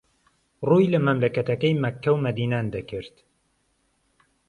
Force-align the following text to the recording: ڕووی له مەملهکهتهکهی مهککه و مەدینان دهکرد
ڕووی 0.67 0.85
له 0.93 0.99
مەملهکهتهکهی 1.05 1.79
مهککه 1.83 2.09
و 2.13 2.21
مەدینان 2.25 2.65
دهکرد 2.75 3.15